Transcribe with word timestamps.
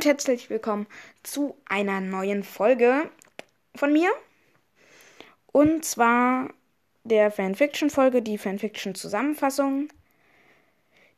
und 0.00 0.06
herzlich 0.06 0.48
willkommen 0.48 0.86
zu 1.22 1.58
einer 1.66 2.00
neuen 2.00 2.42
Folge 2.42 3.10
von 3.74 3.92
mir. 3.92 4.10
Und 5.52 5.84
zwar 5.84 6.48
der 7.04 7.30
Fanfiction-Folge, 7.30 8.22
die 8.22 8.38
Fanfiction-Zusammenfassung. 8.38 9.90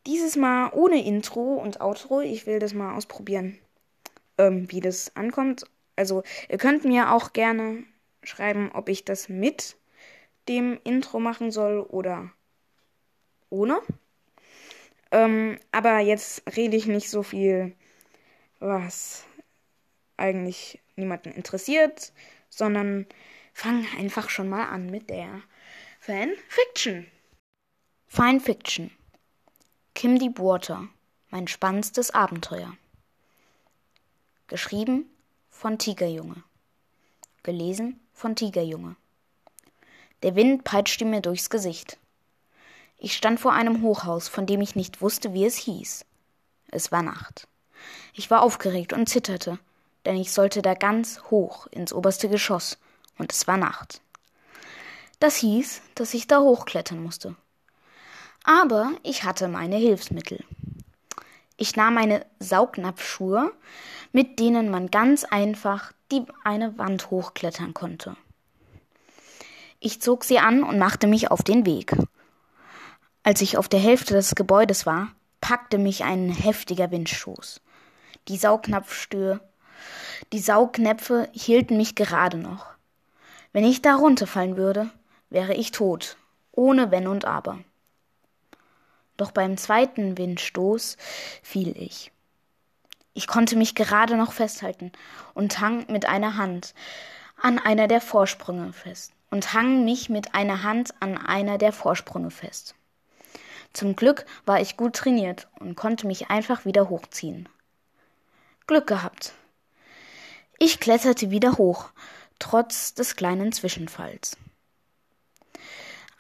Dieses 0.05 0.35
Mal 0.35 0.73
ohne 0.73 1.07
Intro 1.07 1.55
und 1.55 1.81
Outro. 1.81 2.23
Ich 2.23 2.49
will 2.49 2.59
das 2.59 2.75
mal 2.75 2.97
ausprobieren, 2.97 3.57
ähm, 4.37 4.67
wie 4.73 4.81
das 4.81 5.15
ankommt. 5.15 5.63
Also, 5.95 6.25
ihr 6.49 6.59
könnt 6.59 6.85
mir 6.85 7.13
auch 7.13 7.33
gerne 7.33 7.85
schreiben, 8.25 8.73
ob 8.75 8.89
ich 8.89 9.05
das 9.05 9.29
mit 9.29 9.77
dem 10.49 10.81
Intro 10.83 11.21
machen 11.21 11.53
soll 11.53 11.79
oder 11.83 12.33
ohne. 13.49 13.79
Ähm, 15.13 15.61
aber 15.71 16.01
jetzt 16.01 16.43
rede 16.57 16.77
ich 16.77 16.87
nicht 16.87 17.11
so 17.11 17.23
viel, 17.23 17.77
was 18.63 19.25
eigentlich 20.17 20.81
niemanden 20.95 21.33
interessiert, 21.33 22.13
sondern 22.49 23.07
fange 23.53 23.87
einfach 23.99 24.31
schon 24.31 24.49
mal 24.49 24.69
an 24.69 24.87
mit 24.87 25.11
der 25.11 25.43
Fanfiction. 26.01 27.07
Fanfiction. 28.07 28.91
Kim 29.95 30.19
Deep 30.19 30.39
Water. 30.39 30.89
Mein 31.31 31.49
spannendstes 31.49 32.11
Abenteuer. 32.11 32.77
Geschrieben 34.49 35.11
von 35.49 35.79
Tigerjunge. 35.79 36.43
Gelesen 37.43 38.01
von 38.13 38.37
Tigerjunge. 38.37 38.97
Der 40.23 40.37
Wind 40.37 40.63
peitschte 40.63 41.05
mir 41.05 41.21
durchs 41.21 41.51
Gesicht. 41.51 41.99
Ich 42.99 43.17
stand 43.17 43.41
vor 43.41 43.55
einem 43.55 43.83
Hochhaus, 43.83 44.29
von 44.29 44.47
dem 44.47 44.61
ich 44.61 44.77
nicht 44.77 45.01
wusste, 45.01 45.33
wie 45.35 45.45
es 45.45 45.57
hieß. 45.57 46.05
Es 46.69 46.93
war 46.93 47.03
Nacht. 47.03 47.49
Ich 48.15 48.31
war 48.31 48.43
aufgeregt 48.43 48.93
und 48.93 49.09
zitterte, 49.09 49.59
denn 50.05 50.17
ich 50.17 50.33
sollte 50.33 50.63
da 50.63 50.75
ganz 50.75 51.23
hoch 51.31 51.67
ins 51.69 51.93
oberste 51.93 52.29
Geschoss, 52.29 52.79
und 53.19 53.33
es 53.33 53.47
war 53.47 53.57
Nacht. 53.57 54.01
Das 55.21 55.37
hieß, 55.37 55.83
dass 55.95 56.15
ich 56.15 56.27
da 56.27 56.41
hochklettern 56.41 57.03
musste. 57.03 57.37
Aber 58.45 58.91
ich 59.03 59.23
hatte 59.25 59.47
meine 59.47 59.77
Hilfsmittel. 59.77 60.45
Ich 61.57 61.77
nahm 61.77 61.95
meine 61.95 62.27
Saugnapfschuhe, 62.41 63.53
mit 64.11 64.41
denen 64.41 64.69
man 64.69 64.91
ganz 64.91 65.25
einfach 65.25 65.93
die 66.11 66.25
eine 66.43 66.77
Wand 66.77 67.11
hochklettern 67.11 67.73
konnte. 67.73 68.17
Ich 69.79 70.01
zog 70.01 70.25
sie 70.25 70.39
an 70.39 70.65
und 70.65 70.79
machte 70.79 71.07
mich 71.07 71.31
auf 71.31 71.43
den 71.43 71.65
Weg. 71.67 71.97
Als 73.23 73.41
ich 73.41 73.57
auf 73.57 73.69
der 73.69 73.81
Hälfte 73.81 74.15
des 74.15 74.35
Gebäudes 74.35 74.87
war, 74.87 75.15
packte 75.41 75.79
mich 75.79 76.03
ein 76.03 76.31
heftiger 76.31 76.91
Windstoß. 76.91 77.61
Die 78.29 78.37
Saugnapfstür, 78.37 79.41
die 80.33 80.39
Saugnäpfe 80.39 81.29
hielten 81.33 81.77
mich 81.77 81.95
gerade 81.95 82.37
noch. 82.37 82.67
Wenn 83.53 83.65
ich 83.65 83.83
da 83.83 83.97
runterfallen 83.97 84.57
würde, 84.57 84.91
wäre 85.29 85.55
ich 85.55 85.73
tot, 85.73 86.17
ohne 86.53 86.91
Wenn 86.91 87.09
und 87.09 87.25
Aber. 87.25 87.59
Doch 89.17 89.33
beim 89.33 89.57
zweiten 89.57 90.17
Windstoß 90.17 90.97
fiel 91.43 91.77
ich. 91.77 92.13
Ich 93.15 93.27
konnte 93.27 93.57
mich 93.57 93.75
gerade 93.75 94.17
noch 94.17 94.33
festhalten 94.33 94.93
und 95.35 95.61
hang 95.61 95.85
mit 95.91 96.07
einer 96.07 96.37
Hand 96.37 96.75
an 97.41 97.59
einer 97.59 97.89
der 97.89 98.01
Vorsprünge 98.01 98.73
fest 98.73 99.13
und 99.31 99.53
hang 99.53 99.85
mich 99.85 100.09
mit 100.09 100.35
einer 100.35 100.63
Hand 100.63 100.95
an 101.01 101.19
einer 101.19 101.59
der 101.59 101.73
Vorsprünge 101.73 102.31
fest. 102.31 102.75
Zum 103.73 103.97
Glück 103.97 104.27
war 104.47 104.61
ich 104.61 104.77
gut 104.77 104.95
trainiert 104.95 105.49
und 105.59 105.75
konnte 105.75 106.07
mich 106.07 106.31
einfach 106.31 106.65
wieder 106.65 106.89
hochziehen. 106.89 107.49
Glück 108.73 108.87
gehabt. 108.87 109.35
Ich 110.59 110.81
kletterte 110.81 111.31
wieder 111.31 111.59
hoch, 111.59 111.91
trotz 112.39 112.95
des 112.95 113.17
kleinen 113.17 113.53
Zwischenfalls. 113.53 114.39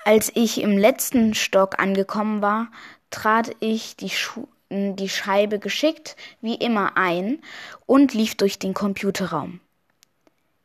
Als 0.04 0.30
ich 0.34 0.60
im 0.60 0.76
letzten 0.76 1.32
Stock 1.32 1.78
angekommen 1.78 2.42
war, 2.42 2.70
trat 3.08 3.56
ich 3.60 3.96
die, 3.96 4.10
Schu 4.10 4.48
die 4.68 5.08
Scheibe 5.08 5.58
geschickt 5.58 6.14
wie 6.42 6.56
immer 6.56 6.98
ein 6.98 7.42
und 7.86 8.12
lief 8.12 8.34
durch 8.34 8.58
den 8.58 8.74
Computerraum. 8.74 9.60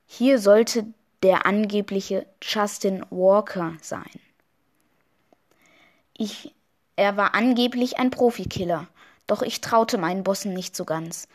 Hier 0.05 0.39
sollte 0.39 0.87
der 1.23 1.45
angebliche 1.45 2.25
Justin 2.41 3.05
Walker 3.11 3.77
sein. 3.81 4.19
Ich 6.17 6.53
er 6.97 7.15
war 7.15 7.33
angeblich 7.33 7.97
ein 7.97 8.11
Profikiller, 8.11 8.87
doch 9.25 9.41
ich 9.41 9.61
traute 9.61 9.97
meinen 9.97 10.25
Bossen 10.25 10.53
nicht 10.53 10.75
so 10.75 10.83
ganz. 10.83 11.29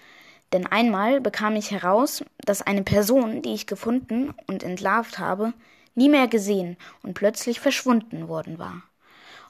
Denn 0.52 0.66
einmal 0.66 1.20
bekam 1.20 1.56
ich 1.56 1.70
heraus, 1.70 2.24
dass 2.38 2.62
eine 2.62 2.82
Person, 2.82 3.42
die 3.42 3.54
ich 3.54 3.66
gefunden 3.66 4.34
und 4.46 4.62
entlarvt 4.62 5.18
habe, 5.18 5.54
nie 5.94 6.08
mehr 6.08 6.28
gesehen 6.28 6.76
und 7.02 7.14
plötzlich 7.14 7.60
verschwunden 7.60 8.28
worden 8.28 8.58
war. 8.58 8.82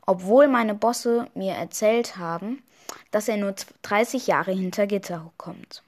Obwohl 0.06 0.48
meine 0.48 0.74
Bosse 0.74 1.26
mir 1.34 1.52
erzählt 1.52 2.16
haben, 2.16 2.62
dass 3.10 3.28
er 3.28 3.36
nur 3.36 3.54
30 3.82 4.26
Jahre 4.26 4.52
hinter 4.52 4.86
Gitter 4.86 5.32
kommt. 5.36 5.82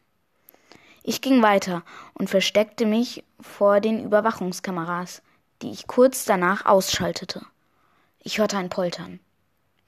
Ich 1.03 1.21
ging 1.21 1.43
weiter 1.43 1.83
und 2.15 2.31
versteckte 2.31 2.87
mich 2.87 3.25
vor 3.41 3.81
den 3.81 4.05
Überwachungskameras, 4.05 5.23
die 5.61 5.71
ich 5.71 5.87
kurz 5.87 6.25
danach 6.25 6.65
ausschaltete. 6.65 7.45
Ich 8.21 8.39
hörte 8.39 8.57
ein 8.57 8.71
Poltern. 8.71 9.21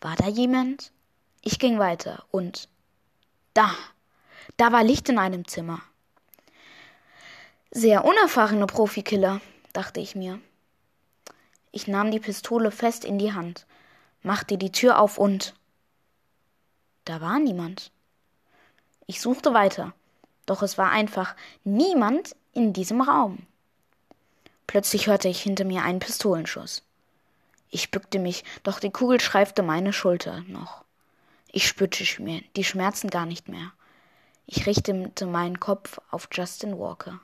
War 0.01 0.15
da 0.17 0.29
jemand? 0.29 0.93
Ich 1.41 1.59
ging 1.59 1.79
weiter 1.79 2.25
und 2.31 2.69
da, 3.55 3.71
da 4.57 4.73
war 4.73 4.85
Licht 4.85 5.09
in 5.09 5.19
einem 5.19 5.47
Zimmer. 5.47 5.81
Sehr 7.71 8.05
unerfahrene 8.05 8.67
Profikiller, 8.67 9.41
dachte 9.73 10.01
ich 10.01 10.15
mir. 10.15 10.41
Ich 11.73 11.87
nahm 11.87 12.11
die 12.11 12.21
Pistole 12.21 12.71
fest 12.71 13.05
in 13.05 13.19
die 13.19 13.35
Hand, 13.35 13.67
machte 14.23 14.57
die 14.57 14.73
Tür 14.73 14.99
auf 14.99 15.19
und 15.19 15.55
da 17.05 17.21
war 17.21 17.39
niemand. 17.39 17.91
Ich 19.07 19.21
suchte 19.21 19.55
weiter, 19.55 19.93
doch 20.47 20.63
es 20.63 20.79
war 20.79 20.91
einfach 20.91 21.37
niemand 21.65 22.35
in 22.55 22.73
diesem 22.73 23.01
Raum. 23.01 23.47
Plötzlich 24.67 25.07
hörte 25.07 25.29
ich 25.29 25.43
hinter 25.43 25.65
mir 25.65 25.83
einen 25.83 26.01
Pistolenschuss. 26.01 26.83
Ich 27.71 27.91
bückte 27.91 28.19
mich, 28.19 28.45
doch 28.63 28.81
die 28.81 28.91
Kugel 28.91 29.21
streifte 29.21 29.63
meine 29.63 29.93
Schulter 29.93 30.41
noch. 30.49 30.85
Ich 31.53 31.69
spürte 31.69 32.05
mir 32.23 32.43
die 32.57 32.65
Schmerzen 32.65 33.11
gar 33.11 33.27
nicht 33.27 33.49
mehr. 33.49 33.73
Ich 34.47 34.67
richtete 34.67 35.27
meinen 35.27 35.59
Kopf 35.59 35.99
auf 36.11 36.29
Justin 36.31 36.79
Walker 36.79 37.21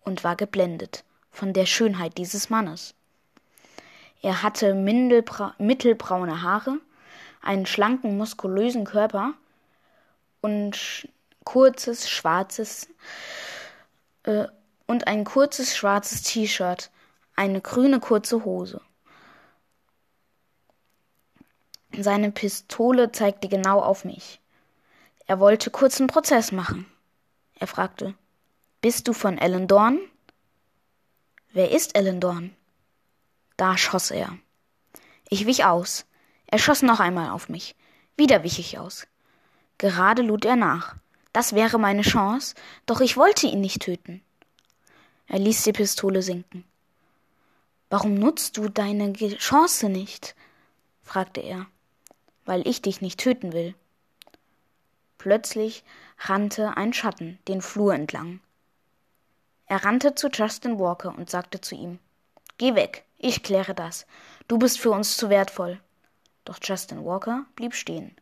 und 0.00 0.24
war 0.24 0.34
geblendet 0.34 1.04
von 1.30 1.52
der 1.52 1.64
Schönheit 1.64 2.18
dieses 2.18 2.50
Mannes. 2.50 2.94
Er 4.20 4.42
hatte 4.42 4.74
mittelbraune 4.74 6.42
Haare, 6.42 6.78
einen 7.40 7.66
schlanken, 7.66 8.16
muskulösen 8.16 8.84
Körper 8.84 9.34
und 10.40 11.08
kurzes 11.44 12.10
schwarzes 12.10 12.88
äh, 14.24 14.46
und 14.88 15.06
ein 15.06 15.22
kurzes 15.22 15.76
schwarzes 15.76 16.22
T-Shirt, 16.22 16.90
eine 17.36 17.60
grüne 17.60 18.00
kurze 18.00 18.44
Hose. 18.44 18.80
Seine 21.96 22.32
Pistole 22.32 23.12
zeigte 23.12 23.48
genau 23.48 23.80
auf 23.80 24.04
mich. 24.04 24.40
Er 25.28 25.38
wollte 25.38 25.70
kurzen 25.70 26.08
Prozess 26.08 26.50
machen. 26.50 26.86
Er 27.54 27.68
fragte, 27.68 28.14
Bist 28.80 29.06
du 29.06 29.12
von 29.12 29.38
Ellen 29.38 29.68
Dorn? 29.68 30.00
Wer 31.52 31.70
ist 31.70 31.94
Ellen 31.94 32.20
Dorn? 32.20 32.56
Da 33.56 33.78
schoss 33.78 34.10
er. 34.10 34.36
Ich 35.28 35.46
wich 35.46 35.64
aus. 35.64 36.06
Er 36.46 36.58
schoss 36.58 36.82
noch 36.82 36.98
einmal 36.98 37.30
auf 37.30 37.48
mich. 37.48 37.76
Wieder 38.16 38.42
wich 38.42 38.58
ich 38.58 38.78
aus. 38.78 39.06
Gerade 39.78 40.22
lud 40.22 40.44
er 40.44 40.56
nach. 40.56 40.96
Das 41.32 41.52
wäre 41.52 41.78
meine 41.78 42.02
Chance, 42.02 42.56
doch 42.86 43.00
ich 43.00 43.16
wollte 43.16 43.46
ihn 43.46 43.60
nicht 43.60 43.82
töten. 43.82 44.20
Er 45.28 45.38
ließ 45.38 45.62
die 45.62 45.72
Pistole 45.72 46.22
sinken. 46.22 46.64
Warum 47.90 48.14
nutzt 48.14 48.56
du 48.56 48.68
deine 48.68 49.12
Chance 49.12 49.88
nicht? 49.88 50.34
fragte 51.02 51.40
er 51.40 51.66
weil 52.48 52.66
ich 52.66 52.80
dich 52.80 53.02
nicht 53.02 53.20
töten 53.20 53.52
will. 53.52 53.74
Plötzlich 55.18 55.84
rannte 56.18 56.76
ein 56.76 56.92
Schatten 56.92 57.38
den 57.48 57.60
Flur 57.60 57.92
entlang. 57.92 58.40
Er 59.66 59.84
rannte 59.84 60.14
zu 60.14 60.28
Justin 60.28 60.78
Walker 60.78 61.14
und 61.16 61.28
sagte 61.28 61.60
zu 61.60 61.74
ihm 61.74 61.98
Geh 62.56 62.74
weg, 62.74 63.04
ich 63.18 63.42
kläre 63.42 63.74
das. 63.74 64.06
Du 64.48 64.58
bist 64.58 64.80
für 64.80 64.90
uns 64.90 65.16
zu 65.16 65.28
wertvoll. 65.28 65.80
Doch 66.44 66.58
Justin 66.62 67.04
Walker 67.04 67.44
blieb 67.54 67.74
stehen. 67.74 68.16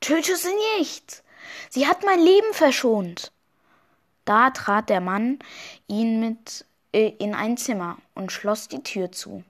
Töte 0.00 0.36
sie 0.36 0.54
nicht. 0.78 1.22
Sie 1.70 1.86
hat 1.86 2.04
mein 2.04 2.20
Leben 2.20 2.54
verschont. 2.54 3.32
Da 4.24 4.50
trat 4.50 4.88
der 4.88 5.00
Mann 5.00 5.38
ihn 5.86 6.20
mit 6.20 6.64
äh, 6.92 7.12
in 7.18 7.34
ein 7.34 7.56
Zimmer 7.56 7.98
und 8.14 8.32
schloss 8.32 8.68
die 8.68 8.82
Tür 8.82 9.12
zu. 9.12 9.44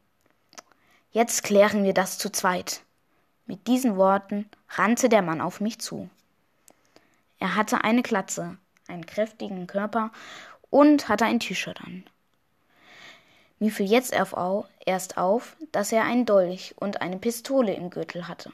Jetzt 1.12 1.44
klären 1.44 1.84
wir 1.84 1.94
das 1.94 2.18
zu 2.18 2.30
zweit. 2.30 2.82
Mit 3.46 3.68
diesen 3.68 3.96
Worten 3.96 4.50
rannte 4.68 5.08
der 5.08 5.22
Mann 5.22 5.40
auf 5.40 5.60
mich 5.60 5.78
zu. 5.78 6.10
Er 7.38 7.54
hatte 7.54 7.84
eine 7.84 8.02
Glatze, 8.02 8.56
einen 8.88 9.06
kräftigen 9.06 9.66
Körper 9.66 10.10
und 10.70 11.08
hatte 11.08 11.24
ein 11.24 11.40
T-Shirt 11.40 11.80
an. 11.82 12.04
Mir 13.58 13.70
fiel 13.70 13.86
jetzt 13.86 14.12
erst 14.12 15.16
auf, 15.16 15.56
dass 15.72 15.92
er 15.92 16.04
einen 16.04 16.26
Dolch 16.26 16.74
und 16.78 17.00
eine 17.00 17.18
Pistole 17.18 17.74
im 17.74 17.90
Gürtel 17.90 18.28
hatte. 18.28 18.52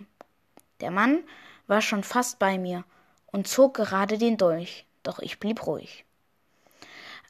Der 0.80 0.90
Mann 0.90 1.24
war 1.66 1.80
schon 1.80 2.04
fast 2.04 2.38
bei 2.38 2.58
mir 2.58 2.84
und 3.26 3.48
zog 3.48 3.74
gerade 3.74 4.18
den 4.18 4.36
Dolch, 4.36 4.86
doch 5.02 5.18
ich 5.18 5.40
blieb 5.40 5.66
ruhig. 5.66 6.04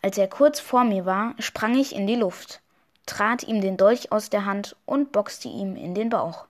Als 0.02 0.19
er 0.19 0.28
kurz 0.28 0.58
vor 0.58 0.84
mir 0.84 1.06
war, 1.06 1.34
sprang 1.38 1.75
ich 1.75 1.94
in 1.94 2.06
die 2.06 2.16
Luft, 2.16 2.60
trat 3.06 3.44
ihm 3.44 3.60
den 3.60 3.76
Dolch 3.76 4.10
aus 4.10 4.31
der 4.31 4.44
Hand 4.44 4.76
und 4.84 5.12
boxte 5.12 5.49
ihm 5.49 5.76
in 5.76 5.94
den 5.94 6.08
Bauch. 6.10 6.46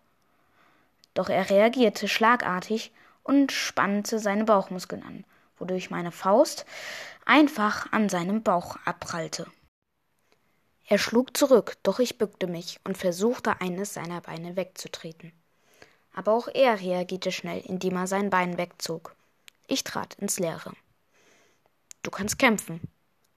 Doch 1.14 1.28
er 1.28 1.50
reagierte 1.50 2.08
schlagartig 2.08 2.93
und 3.22 3.52
spannte 3.52 4.19
seine 4.19 4.44
Bauchmuskeln 4.44 5.02
an, 5.02 5.24
wodurch 5.58 5.90
meine 5.90 6.12
Faust 6.12 6.66
einfach 7.24 7.92
an 7.92 8.08
seinem 8.08 8.42
Bauch 8.42 8.76
abprallte. 8.84 9.46
Er 10.86 10.98
schlug 10.98 11.36
zurück, 11.36 11.76
doch 11.82 12.00
ich 12.00 12.19
bückte 12.19 12.46
mich 12.46 12.80
und 12.84 12.98
versuchte, 12.98 13.60
eines 13.60 13.94
seiner 13.94 14.20
Beine 14.20 14.56
wegzutreten. 14.56 15.32
Aber 16.12 16.32
auch 16.32 16.48
er 16.52 16.80
reagierte 16.80 17.32
schnell, 17.32 17.60
indem 17.60 17.96
er 17.96 18.06
sein 18.06 18.28
Bein 18.28 18.58
wegzog. 18.58 19.14
Ich 19.66 19.84
trat 19.84 20.14
ins 20.14 20.38
Leere. 20.38 20.72
Du 22.02 22.10
kannst 22.10 22.38
kämpfen. 22.38 22.80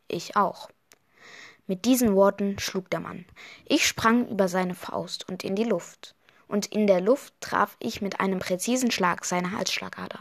Ich 0.08 0.36
auch. 0.36 0.70
Mit 1.68 1.86
diesen 1.86 2.16
Worten 2.16 2.60
schlug 2.60 2.90
der 2.90 3.00
Mann. 3.00 3.26
Ich 3.66 3.88
sprang 3.88 4.28
über 4.28 4.48
seine 4.48 4.76
Faust 4.76 5.30
und 5.30 5.44
in 5.44 5.56
die 5.56 5.64
Luft. 5.64 6.16
Und 6.48 6.68
in 6.68 6.88
der 6.88 7.02
Luft 7.02 7.34
traf 7.42 7.76
ich 7.80 8.02
mit 8.02 8.20
einem 8.20 8.40
präzisen 8.40 8.92
Schlag 8.92 9.26
seine 9.26 9.52
Halsschlagader. 9.52 10.20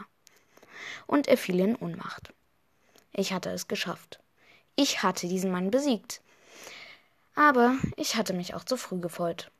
Und 1.07 1.27
er 1.27 1.37
fiel 1.37 1.59
in 1.59 1.75
Ohnmacht. 1.75 2.33
Ich 3.13 3.31
hatte 3.31 3.49
es 3.51 3.67
geschafft. 3.67 4.19
Ich 4.75 5.03
hatte 5.03 5.27
diesen 5.27 5.51
Mann 5.51 5.71
besiegt. 5.71 6.21
Aber 7.35 7.75
ich 7.95 8.15
hatte 8.15 8.33
mich 8.33 8.53
auch 8.53 8.63
zu 8.63 8.77
früh 8.77 8.99
gefreut. 8.99 9.51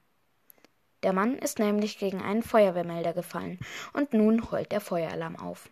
Der 1.03 1.13
Mann 1.13 1.37
ist 1.37 1.59
nämlich 1.59 1.99
gegen 1.99 2.21
einen 2.21 2.41
Feuerwehrmelder 2.41 3.13
gefallen 3.13 3.59
und 3.93 4.13
nun 4.13 4.49
heult 4.49 4.71
der 4.71 4.81
Feueralarm 4.81 5.35
auf. 5.35 5.69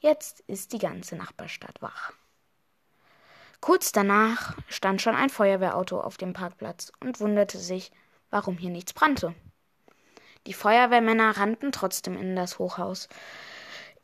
Jetzt 0.00 0.40
ist 0.46 0.72
die 0.72 0.78
ganze 0.78 1.16
Nachbarstadt 1.16 1.80
wach. 1.80 2.12
Kurz 3.60 3.92
danach 3.92 4.56
stand 4.68 5.02
schon 5.02 5.14
ein 5.14 5.30
Feuerwehrauto 5.30 6.00
auf 6.00 6.16
dem 6.16 6.32
Parkplatz 6.32 6.92
und 7.00 7.20
wunderte 7.20 7.58
sich, 7.58 7.90
warum 8.30 8.56
hier 8.56 8.70
nichts 8.70 8.92
brannte. 8.92 9.34
Die 10.50 10.54
Feuerwehrmänner 10.54 11.36
rannten 11.36 11.70
trotzdem 11.70 12.16
in 12.16 12.34
das 12.34 12.58
Hochhaus. 12.58 13.08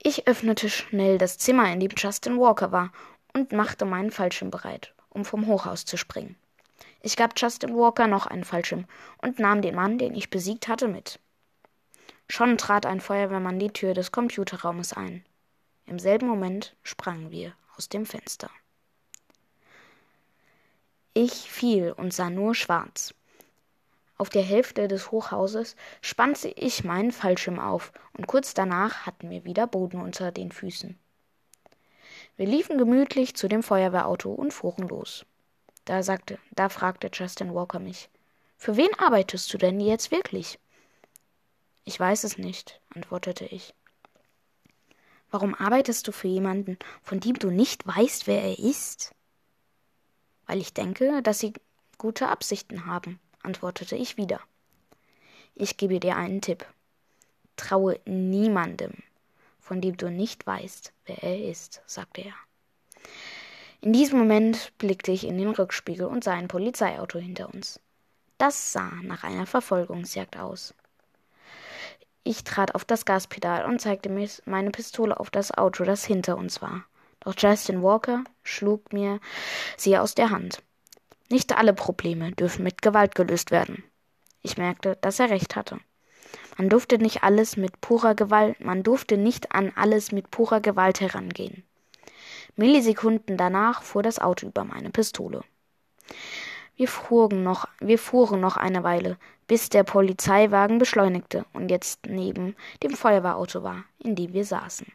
Ich 0.00 0.28
öffnete 0.28 0.70
schnell 0.70 1.18
das 1.18 1.38
Zimmer, 1.38 1.72
in 1.72 1.80
dem 1.80 1.90
Justin 1.96 2.38
Walker 2.38 2.70
war, 2.70 2.92
und 3.32 3.50
machte 3.50 3.84
meinen 3.84 4.12
Fallschirm 4.12 4.52
bereit, 4.52 4.94
um 5.08 5.24
vom 5.24 5.48
Hochhaus 5.48 5.84
zu 5.86 5.96
springen. 5.96 6.36
Ich 7.02 7.16
gab 7.16 7.32
Justin 7.36 7.74
Walker 7.74 8.06
noch 8.06 8.28
einen 8.28 8.44
Fallschirm 8.44 8.84
und 9.20 9.40
nahm 9.40 9.60
den 9.60 9.74
Mann, 9.74 9.98
den 9.98 10.14
ich 10.14 10.30
besiegt 10.30 10.68
hatte, 10.68 10.86
mit. 10.86 11.18
Schon 12.28 12.56
trat 12.58 12.86
ein 12.86 13.00
Feuerwehrmann 13.00 13.58
die 13.58 13.72
Tür 13.72 13.92
des 13.92 14.12
Computerraumes 14.12 14.92
ein. 14.92 15.24
Im 15.86 15.98
selben 15.98 16.28
Moment 16.28 16.76
sprangen 16.84 17.32
wir 17.32 17.54
aus 17.76 17.88
dem 17.88 18.06
Fenster. 18.06 18.50
Ich 21.12 21.50
fiel 21.50 21.90
und 21.90 22.14
sah 22.14 22.30
nur 22.30 22.54
schwarz. 22.54 23.14
Auf 24.18 24.30
der 24.30 24.42
Hälfte 24.42 24.88
des 24.88 25.10
Hochhauses 25.10 25.76
spannte 26.00 26.48
ich 26.48 26.84
meinen 26.84 27.12
Fallschirm 27.12 27.58
auf, 27.58 27.92
und 28.16 28.26
kurz 28.26 28.54
danach 28.54 29.04
hatten 29.04 29.28
wir 29.28 29.44
wieder 29.44 29.66
Boden 29.66 30.00
unter 30.00 30.32
den 30.32 30.52
Füßen. 30.52 30.98
Wir 32.36 32.46
liefen 32.46 32.78
gemütlich 32.78 33.34
zu 33.34 33.48
dem 33.48 33.62
Feuerwehrauto 33.62 34.32
und 34.32 34.52
fuhren 34.52 34.88
los. 34.88 35.26
Da 35.84 36.02
sagte, 36.02 36.38
da 36.52 36.68
fragte 36.68 37.10
Justin 37.12 37.54
Walker 37.54 37.78
mich. 37.78 38.08
Für 38.56 38.76
wen 38.76 38.92
arbeitest 38.98 39.52
du 39.52 39.58
denn 39.58 39.80
jetzt 39.80 40.10
wirklich? 40.10 40.58
Ich 41.84 42.00
weiß 42.00 42.24
es 42.24 42.38
nicht, 42.38 42.80
antwortete 42.94 43.44
ich. 43.44 43.74
Warum 45.30 45.54
arbeitest 45.54 46.08
du 46.08 46.12
für 46.12 46.28
jemanden, 46.28 46.78
von 47.02 47.20
dem 47.20 47.38
du 47.38 47.50
nicht 47.50 47.86
weißt, 47.86 48.26
wer 48.26 48.42
er 48.42 48.58
ist? 48.58 49.14
Weil 50.46 50.58
ich 50.58 50.72
denke, 50.72 51.22
dass 51.22 51.38
sie 51.38 51.52
gute 51.98 52.28
Absichten 52.28 52.86
haben, 52.86 53.20
antwortete 53.46 53.96
ich 53.96 54.18
wieder. 54.18 54.40
Ich 55.54 55.78
gebe 55.78 56.00
dir 56.00 56.16
einen 56.16 56.42
Tipp. 56.42 56.66
Traue 57.56 57.98
niemandem, 58.04 58.92
von 59.58 59.80
dem 59.80 59.96
du 59.96 60.10
nicht 60.10 60.46
weißt, 60.46 60.92
wer 61.06 61.22
er 61.22 61.48
ist, 61.48 61.80
sagte 61.86 62.20
er. 62.20 62.34
In 63.80 63.92
diesem 63.92 64.18
Moment 64.18 64.72
blickte 64.76 65.12
ich 65.12 65.24
in 65.24 65.38
den 65.38 65.48
Rückspiegel 65.48 66.06
und 66.06 66.24
sah 66.24 66.34
ein 66.34 66.48
Polizeiauto 66.48 67.18
hinter 67.18 67.52
uns. 67.54 67.80
Das 68.36 68.72
sah 68.72 68.90
nach 69.02 69.24
einer 69.24 69.46
Verfolgungsjagd 69.46 70.36
aus. 70.36 70.74
Ich 72.24 72.44
trat 72.44 72.74
auf 72.74 72.84
das 72.84 73.04
Gaspedal 73.04 73.64
und 73.64 73.80
zeigte 73.80 74.08
mir 74.08 74.28
meine 74.44 74.72
Pistole 74.72 75.18
auf 75.18 75.30
das 75.30 75.52
Auto, 75.52 75.84
das 75.84 76.04
hinter 76.04 76.36
uns 76.36 76.60
war. 76.60 76.84
Doch 77.20 77.34
Justin 77.38 77.82
Walker 77.82 78.24
schlug 78.42 78.92
mir 78.92 79.20
sie 79.76 79.96
aus 79.96 80.14
der 80.14 80.30
Hand. 80.30 80.62
Nicht 81.28 81.56
alle 81.56 81.74
Probleme 81.74 82.32
dürfen 82.32 82.62
mit 82.62 82.82
Gewalt 82.82 83.14
gelöst 83.14 83.50
werden. 83.50 83.82
Ich 84.42 84.56
merkte, 84.56 84.96
dass 85.00 85.18
er 85.18 85.30
recht 85.30 85.56
hatte. 85.56 85.78
Man 86.56 86.68
durfte 86.68 86.98
nicht 86.98 87.22
alles 87.22 87.56
mit 87.56 87.80
purer 87.80 88.14
Gewalt, 88.14 88.60
man 88.60 88.82
durfte 88.82 89.16
nicht 89.16 89.52
an 89.52 89.72
alles 89.74 90.12
mit 90.12 90.30
purer 90.30 90.60
Gewalt 90.60 91.00
herangehen. 91.00 91.64
Millisekunden 92.54 93.36
danach 93.36 93.82
fuhr 93.82 94.02
das 94.02 94.18
Auto 94.18 94.46
über 94.46 94.64
meine 94.64 94.90
Pistole. 94.90 95.42
Wir 96.76 96.88
fuhren 96.88 97.42
noch, 97.42 97.66
wir 97.80 97.98
fuhren 97.98 98.40
noch 98.40 98.56
eine 98.56 98.82
Weile, 98.84 99.18
bis 99.46 99.68
der 99.68 99.82
Polizeiwagen 99.82 100.78
beschleunigte 100.78 101.44
und 101.52 101.70
jetzt 101.70 102.06
neben 102.06 102.54
dem 102.82 102.92
Feuerwehrauto 102.92 103.62
war, 103.62 103.84
in 103.98 104.14
dem 104.14 104.32
wir 104.32 104.44
saßen. 104.44 104.86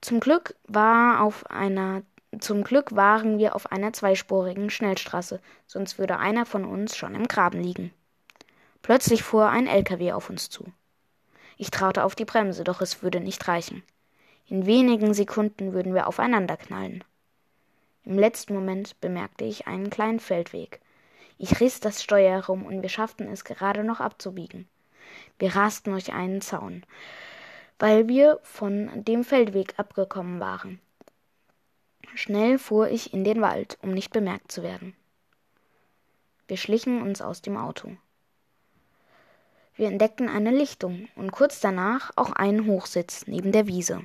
Zum 0.00 0.20
Glück 0.20 0.54
war 0.68 1.22
auf 1.22 1.46
einer 1.50 2.02
zum 2.40 2.64
Glück 2.64 2.94
waren 2.96 3.38
wir 3.38 3.54
auf 3.54 3.70
einer 3.72 3.92
zweispurigen 3.92 4.70
Schnellstraße, 4.70 5.40
sonst 5.66 5.98
würde 5.98 6.18
einer 6.18 6.46
von 6.46 6.64
uns 6.64 6.96
schon 6.96 7.14
im 7.14 7.28
Graben 7.28 7.60
liegen. 7.60 7.92
Plötzlich 8.82 9.22
fuhr 9.22 9.48
ein 9.48 9.66
LKW 9.66 10.12
auf 10.12 10.30
uns 10.30 10.50
zu. 10.50 10.66
Ich 11.56 11.70
traute 11.70 12.04
auf 12.04 12.14
die 12.14 12.24
Bremse, 12.24 12.64
doch 12.64 12.80
es 12.80 13.02
würde 13.02 13.20
nicht 13.20 13.46
reichen. 13.48 13.82
In 14.46 14.66
wenigen 14.66 15.14
Sekunden 15.14 15.72
würden 15.72 15.94
wir 15.94 16.06
aufeinander 16.06 16.56
knallen. 16.56 17.02
Im 18.04 18.18
letzten 18.18 18.54
Moment 18.54 19.00
bemerkte 19.00 19.44
ich 19.44 19.66
einen 19.66 19.88
kleinen 19.88 20.20
Feldweg. 20.20 20.80
Ich 21.38 21.60
riss 21.60 21.80
das 21.80 22.02
Steuer 22.02 22.32
herum 22.32 22.66
und 22.66 22.82
wir 22.82 22.90
schafften 22.90 23.28
es 23.28 23.44
gerade 23.44 23.84
noch 23.84 24.00
abzubiegen. 24.00 24.68
Wir 25.38 25.56
rasten 25.56 25.90
durch 25.90 26.12
einen 26.12 26.40
Zaun, 26.40 26.84
weil 27.78 28.08
wir 28.08 28.40
von 28.42 29.04
dem 29.04 29.24
Feldweg 29.24 29.78
abgekommen 29.78 30.40
waren. 30.40 30.80
Schnell 32.14 32.58
fuhr 32.58 32.90
ich 32.90 33.12
in 33.12 33.24
den 33.24 33.40
Wald, 33.40 33.76
um 33.82 33.90
nicht 33.90 34.12
bemerkt 34.12 34.52
zu 34.52 34.62
werden. 34.62 34.94
Wir 36.46 36.56
schlichen 36.56 37.02
uns 37.02 37.20
aus 37.20 37.42
dem 37.42 37.56
Auto. 37.56 37.96
Wir 39.74 39.88
entdeckten 39.88 40.28
eine 40.28 40.52
Lichtung 40.52 41.08
und 41.16 41.32
kurz 41.32 41.58
danach 41.58 42.12
auch 42.14 42.30
einen 42.30 42.66
Hochsitz 42.66 43.26
neben 43.26 43.50
der 43.50 43.66
Wiese. 43.66 44.00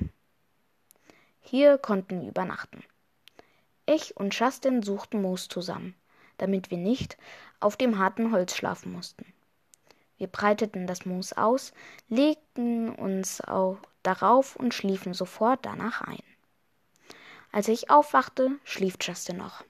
Hier 1.40 1.78
konnten 1.78 2.22
wir 2.22 2.28
übernachten. 2.28 2.82
Ich 3.86 4.16
und 4.16 4.36
Justin 4.36 4.82
suchten 4.82 5.22
Moos 5.22 5.46
zusammen, 5.46 5.94
damit 6.38 6.72
wir 6.72 6.78
nicht 6.78 7.16
auf 7.60 7.76
dem 7.76 7.98
harten 7.98 8.32
Holz 8.32 8.56
schlafen 8.56 8.90
mussten. 8.90 9.24
Wir 10.18 10.26
breiteten 10.26 10.88
das 10.88 11.06
Moos 11.06 11.32
aus, 11.32 11.72
legten 12.08 12.88
uns 12.88 13.40
darauf 14.02 14.56
und 14.56 14.74
schliefen 14.74 15.14
sofort 15.14 15.60
danach 15.64 16.00
ein. 16.00 16.22
Als 17.52 17.68
ich 17.68 17.90
aufwachte, 17.90 18.52
schlief 18.64 18.96
Justin 19.00 19.38
noch. 19.38 19.64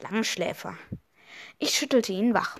Langschläfer. 0.00 0.76
Ich 1.58 1.70
schüttelte 1.70 2.12
ihn 2.12 2.34
wach. 2.34 2.56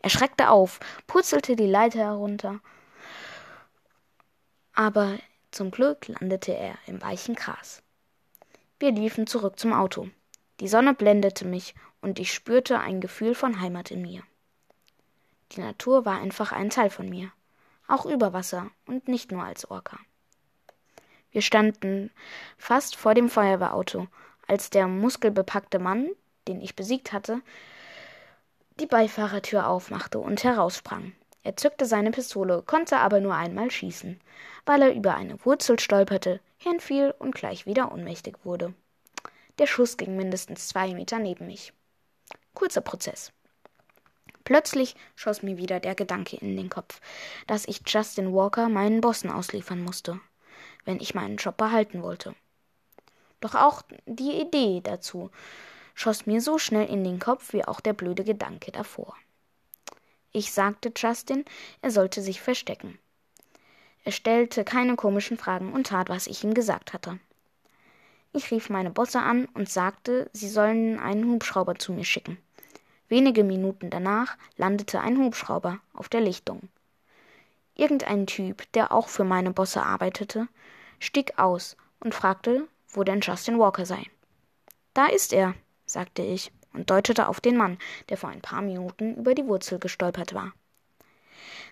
Er 0.00 0.10
schreckte 0.10 0.50
auf, 0.50 0.80
purzelte 1.06 1.56
die 1.56 1.66
Leiter 1.66 1.98
herunter, 1.98 2.60
aber 4.72 5.18
zum 5.50 5.70
Glück 5.70 6.08
landete 6.08 6.54
er 6.54 6.78
im 6.86 7.02
weichen 7.02 7.34
Gras. 7.34 7.82
Wir 8.78 8.92
liefen 8.92 9.26
zurück 9.26 9.58
zum 9.58 9.72
Auto. 9.74 10.08
Die 10.60 10.68
Sonne 10.68 10.94
blendete 10.94 11.44
mich 11.44 11.74
und 12.00 12.18
ich 12.18 12.32
spürte 12.32 12.78
ein 12.78 13.00
Gefühl 13.00 13.34
von 13.34 13.60
Heimat 13.60 13.90
in 13.90 14.00
mir. 14.00 14.22
Die 15.52 15.60
Natur 15.60 16.06
war 16.06 16.20
einfach 16.20 16.52
ein 16.52 16.70
Teil 16.70 16.88
von 16.88 17.10
mir, 17.10 17.30
auch 17.88 18.06
über 18.06 18.32
Wasser 18.32 18.70
und 18.86 19.06
nicht 19.06 19.32
nur 19.32 19.42
als 19.42 19.70
Orca. 19.70 19.98
Wir 21.32 21.42
standen 21.42 22.10
fast 22.58 22.96
vor 22.96 23.14
dem 23.14 23.28
Feuerwehrauto, 23.28 24.08
als 24.46 24.70
der 24.70 24.88
muskelbepackte 24.88 25.78
Mann, 25.78 26.10
den 26.48 26.60
ich 26.60 26.74
besiegt 26.74 27.12
hatte, 27.12 27.40
die 28.80 28.86
Beifahrertür 28.86 29.68
aufmachte 29.68 30.18
und 30.18 30.42
heraussprang. 30.42 31.12
Er 31.42 31.56
zückte 31.56 31.86
seine 31.86 32.10
Pistole, 32.10 32.62
konnte 32.66 32.98
aber 32.98 33.20
nur 33.20 33.34
einmal 33.34 33.70
schießen, 33.70 34.20
weil 34.66 34.82
er 34.82 34.94
über 34.94 35.14
eine 35.14 35.42
Wurzel 35.44 35.78
stolperte, 35.78 36.40
hinfiel 36.58 37.14
und 37.18 37.34
gleich 37.34 37.64
wieder 37.64 37.92
ohnmächtig 37.92 38.36
wurde. 38.44 38.74
Der 39.58 39.66
Schuss 39.66 39.96
ging 39.96 40.16
mindestens 40.16 40.68
zwei 40.68 40.94
Meter 40.94 41.18
neben 41.18 41.46
mich. 41.46 41.72
Kurzer 42.54 42.80
Prozess. 42.80 43.32
Plötzlich 44.44 44.96
schoss 45.14 45.42
mir 45.42 45.58
wieder 45.58 45.80
der 45.80 45.94
Gedanke 45.94 46.36
in 46.36 46.56
den 46.56 46.70
Kopf, 46.70 47.00
dass 47.46 47.68
ich 47.68 47.82
Justin 47.86 48.34
Walker 48.34 48.68
meinen 48.68 49.00
Bossen 49.00 49.30
ausliefern 49.30 49.82
musste, 49.82 50.18
wenn 50.84 51.00
ich 51.00 51.14
meinen 51.14 51.36
Job 51.36 51.56
behalten 51.56 52.02
wollte. 52.02 52.34
Doch 53.40 53.54
auch 53.54 53.82
die 54.06 54.40
Idee 54.40 54.80
dazu 54.82 55.30
schoss 55.94 56.26
mir 56.26 56.40
so 56.40 56.58
schnell 56.58 56.88
in 56.88 57.04
den 57.04 57.18
Kopf 57.18 57.52
wie 57.52 57.64
auch 57.64 57.80
der 57.80 57.92
blöde 57.92 58.24
Gedanke 58.24 58.72
davor. 58.72 59.14
Ich 60.32 60.52
sagte 60.52 60.92
Justin, 60.96 61.44
er 61.82 61.90
sollte 61.90 62.22
sich 62.22 62.40
verstecken. 62.40 62.98
Er 64.04 64.12
stellte 64.12 64.64
keine 64.64 64.96
komischen 64.96 65.36
Fragen 65.36 65.72
und 65.72 65.88
tat, 65.88 66.08
was 66.08 66.26
ich 66.26 66.42
ihm 66.44 66.54
gesagt 66.54 66.92
hatte. 66.92 67.18
Ich 68.32 68.50
rief 68.50 68.70
meine 68.70 68.90
Bosse 68.90 69.20
an 69.20 69.46
und 69.54 69.68
sagte, 69.68 70.30
sie 70.32 70.48
sollen 70.48 71.00
einen 71.00 71.24
Hubschrauber 71.30 71.74
zu 71.74 71.92
mir 71.92 72.04
schicken. 72.04 72.38
Wenige 73.08 73.42
Minuten 73.42 73.90
danach 73.90 74.38
landete 74.56 75.00
ein 75.00 75.18
Hubschrauber 75.18 75.80
auf 75.92 76.08
der 76.08 76.20
Lichtung. 76.20 76.68
Irgendein 77.74 78.26
Typ, 78.26 78.70
der 78.72 78.92
auch 78.92 79.08
für 79.08 79.24
meine 79.24 79.50
Bosse 79.50 79.82
arbeitete, 79.82 80.46
stieg 81.00 81.38
aus 81.38 81.76
und 81.98 82.14
fragte, 82.14 82.68
wo 82.88 83.02
denn 83.02 83.20
Justin 83.20 83.58
Walker 83.58 83.84
sei. 83.84 84.04
Da 84.94 85.06
ist 85.06 85.32
er, 85.32 85.54
sagte 85.86 86.22
ich 86.22 86.52
und 86.72 86.90
deutete 86.90 87.26
auf 87.26 87.40
den 87.40 87.56
Mann, 87.56 87.78
der 88.08 88.16
vor 88.16 88.30
ein 88.30 88.42
paar 88.42 88.62
Minuten 88.62 89.16
über 89.16 89.34
die 89.34 89.46
Wurzel 89.46 89.80
gestolpert 89.80 90.34
war. 90.34 90.52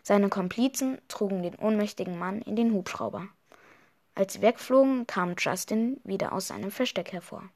Seine 0.03 0.29
Komplizen 0.29 1.01
trugen 1.09 1.43
den 1.43 1.55
ohnmächtigen 1.55 2.19
Mann 2.19 2.43
in 2.43 2.57
den 2.57 2.73
Hubschrauber. 2.73 3.29
Als 4.15 4.33
sie 4.33 4.43
wegflogen, 4.43 5.07
kam 5.07 5.37
Justin 5.39 6.01
wieder 6.03 6.33
aus 6.33 6.49
seinem 6.49 6.71
Versteck 6.71 7.13
hervor. 7.13 7.49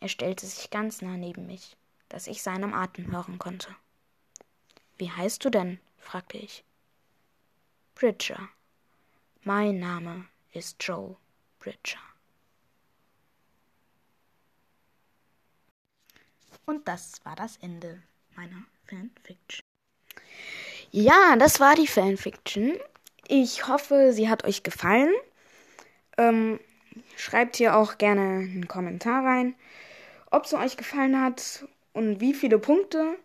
Er 0.00 0.08
stellte 0.08 0.46
sich 0.46 0.70
ganz 0.70 1.02
nah 1.02 1.16
neben 1.16 1.46
mich, 1.46 1.76
dass 2.08 2.28
ich 2.28 2.42
seinem 2.42 2.72
Atem 2.72 3.10
hören 3.10 3.38
konnte. 3.38 3.74
Wie 4.96 5.10
heißt 5.10 5.44
du 5.44 5.50
denn? 5.50 5.80
fragte 5.96 6.38
ich. 6.38 6.64
Bridger. 7.94 8.48
Mein 9.42 9.80
Name 9.80 10.26
ist 10.52 10.76
Joe 10.82 11.16
Bridger. 11.58 11.98
Und 16.66 16.86
das 16.86 17.24
war 17.24 17.34
das 17.34 17.56
Ende 17.58 18.02
meiner 18.36 18.64
Fanfiction. 18.84 19.62
Ja, 20.90 21.36
das 21.36 21.60
war 21.60 21.74
die 21.74 21.86
Fanfiction. 21.86 22.78
Ich 23.26 23.66
hoffe, 23.66 24.12
sie 24.12 24.28
hat 24.28 24.44
euch 24.44 24.62
gefallen. 24.62 25.12
Ähm, 26.16 26.60
schreibt 27.16 27.56
hier 27.56 27.76
auch 27.76 27.98
gerne 27.98 28.20
einen 28.20 28.68
Kommentar 28.68 29.24
rein, 29.24 29.54
ob 30.30 30.44
es 30.44 30.54
euch 30.54 30.76
gefallen 30.76 31.20
hat 31.20 31.66
und 31.92 32.20
wie 32.20 32.34
viele 32.34 32.58
Punkte 32.58 33.18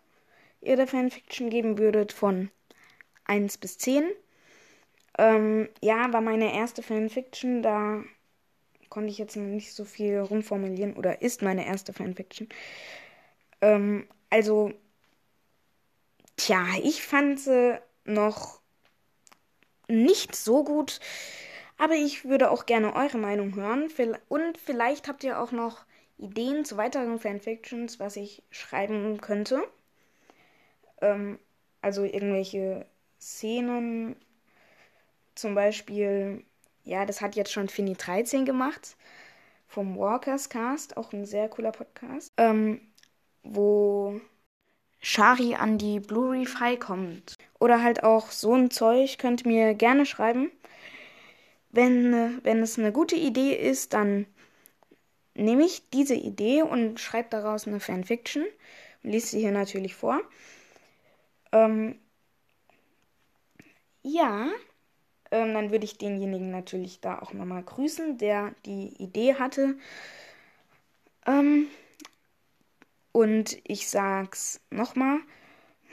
ihr 0.60 0.76
der 0.76 0.86
Fanfiction 0.86 1.50
geben 1.50 1.78
würdet 1.78 2.12
von 2.12 2.50
1 3.24 3.58
bis 3.58 3.78
10. 3.78 4.04
Ähm, 5.18 5.68
ja, 5.82 6.12
war 6.12 6.20
meine 6.20 6.54
erste 6.54 6.82
Fanfiction, 6.82 7.62
da 7.62 8.02
konnte 8.90 9.10
ich 9.10 9.18
jetzt 9.18 9.36
noch 9.36 9.44
nicht 9.44 9.74
so 9.74 9.84
viel 9.84 10.18
rumformulieren 10.20 10.94
oder 10.96 11.22
ist 11.22 11.42
meine 11.42 11.66
erste 11.66 11.92
Fanfiction. 11.92 12.48
Ähm, 13.60 14.06
also 14.30 14.72
Tja, 16.36 16.64
ich 16.82 17.02
fand 17.02 17.40
sie 17.40 17.80
noch 18.04 18.60
nicht 19.88 20.34
so 20.36 20.62
gut, 20.64 21.00
aber 21.78 21.94
ich 21.94 22.24
würde 22.24 22.50
auch 22.50 22.66
gerne 22.66 22.94
eure 22.94 23.18
Meinung 23.18 23.54
hören. 23.54 23.88
Und 24.28 24.58
vielleicht 24.58 25.08
habt 25.08 25.24
ihr 25.24 25.40
auch 25.40 25.52
noch 25.52 25.84
Ideen 26.18 26.64
zu 26.64 26.76
weiteren 26.76 27.18
Fanfictions, 27.18 27.98
was 28.00 28.16
ich 28.16 28.42
schreiben 28.50 29.20
könnte. 29.20 29.62
Ähm, 31.00 31.38
also 31.82 32.02
irgendwelche 32.04 32.86
Szenen, 33.20 34.16
zum 35.34 35.54
Beispiel, 35.54 36.44
ja, 36.84 37.06
das 37.06 37.20
hat 37.20 37.36
jetzt 37.36 37.52
schon 37.52 37.68
Fini 37.68 37.94
13 37.94 38.44
gemacht, 38.44 38.96
vom 39.68 39.96
Walkers 39.98 40.48
Cast, 40.48 40.96
auch 40.96 41.12
ein 41.12 41.24
sehr 41.26 41.48
cooler 41.48 41.72
Podcast, 41.72 42.32
ähm, 42.36 42.80
wo 43.42 44.20
Shari 45.00 45.54
an 45.54 45.78
die 45.78 45.98
Reef 46.10 46.60
High 46.60 46.78
kommt. 46.80 47.36
Oder 47.60 47.82
halt 47.82 48.02
auch 48.04 48.30
so 48.30 48.54
ein 48.54 48.70
Zeug 48.70 49.18
könnt 49.18 49.44
ihr 49.44 49.48
mir 49.52 49.74
gerne 49.74 50.06
schreiben. 50.06 50.50
Wenn, 51.70 52.42
wenn 52.44 52.62
es 52.62 52.78
eine 52.78 52.92
gute 52.92 53.16
Idee 53.16 53.52
ist, 53.54 53.92
dann 53.94 54.26
nehme 55.34 55.64
ich 55.64 55.88
diese 55.90 56.14
Idee 56.14 56.62
und 56.62 57.00
schreibe 57.00 57.28
daraus 57.30 57.66
eine 57.66 57.80
Fanfiction 57.80 58.44
und 59.02 59.10
lese 59.10 59.28
sie 59.28 59.40
hier 59.40 59.52
natürlich 59.52 59.94
vor. 59.94 60.20
Ähm, 61.52 61.98
ja, 64.02 64.48
ähm, 65.34 65.52
dann 65.52 65.72
würde 65.72 65.84
ich 65.84 65.98
denjenigen 65.98 66.52
natürlich 66.52 67.00
da 67.00 67.18
auch 67.18 67.32
nochmal 67.32 67.64
grüßen, 67.64 68.18
der 68.18 68.54
die 68.66 68.94
Idee 69.02 69.34
hatte. 69.34 69.76
Ähm, 71.26 71.66
und 73.10 73.58
ich 73.64 73.88
sag's 73.88 74.60
nochmal, 74.70 75.18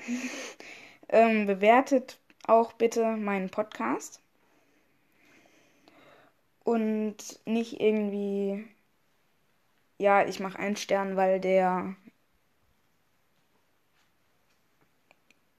ähm, 1.10 1.48
bewertet 1.48 2.20
auch 2.46 2.74
bitte 2.74 3.18
meinen 3.18 3.50
Podcast. 3.50 4.22
Und 6.64 7.18
nicht 7.46 7.82
irgendwie, 7.82 8.64
ja, 9.98 10.24
ich 10.28 10.40
mache 10.40 10.60
einen 10.60 10.76
Stern, 10.76 11.16
weil 11.16 11.40
der... 11.40 11.96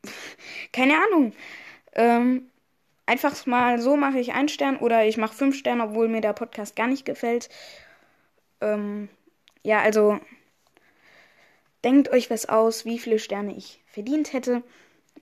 Keine 0.72 0.94
Ahnung. 1.02 1.32
Ähm, 1.94 2.51
einfach 3.12 3.46
mal 3.46 3.80
so 3.80 3.96
mache 3.96 4.18
ich 4.18 4.32
einen 4.32 4.48
Stern 4.48 4.78
oder 4.78 5.04
ich 5.04 5.16
mache 5.16 5.34
fünf 5.34 5.56
Sterne, 5.56 5.84
obwohl 5.84 6.08
mir 6.08 6.20
der 6.20 6.32
Podcast 6.32 6.76
gar 6.76 6.86
nicht 6.86 7.04
gefällt. 7.04 7.48
Ähm, 8.60 9.08
ja, 9.62 9.80
also 9.80 10.18
Denkt 11.84 12.10
euch 12.10 12.30
was 12.30 12.46
aus, 12.46 12.84
wie 12.84 12.98
viele 12.98 13.18
Sterne 13.18 13.56
ich 13.56 13.82
verdient 13.86 14.32
hätte 14.32 14.62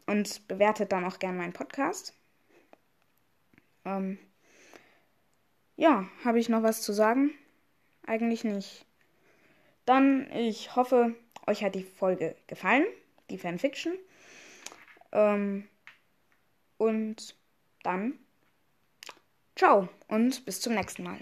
und 0.07 0.47
bewertet 0.47 0.93
dann 0.93 1.05
auch 1.05 1.19
gerne 1.19 1.39
meinen 1.39 1.55
Podcast. 1.55 2.15
Ähm, 3.87 4.19
ja, 5.77 6.07
habe 6.23 6.39
ich 6.39 6.51
noch 6.51 6.63
was 6.63 6.83
zu 6.83 6.93
sagen? 6.93 7.31
Eigentlich 8.07 8.45
nicht. 8.45 8.85
Dann, 9.87 10.31
ich 10.33 10.77
hoffe, 10.77 11.15
euch 11.47 11.65
hat 11.65 11.75
die 11.75 11.83
Folge 11.83 12.37
gefallen, 12.47 12.85
die 13.31 13.39
Fanfiction. 13.39 13.95
Ähm, 15.13 15.67
und 16.77 17.37
dann, 17.83 18.19
ciao 19.57 19.89
und 20.09 20.45
bis 20.45 20.61
zum 20.61 20.75
nächsten 20.75 21.05
Mal. 21.05 21.21